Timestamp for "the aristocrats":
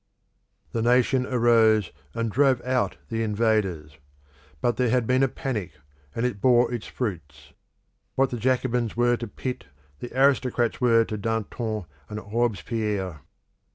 9.99-10.81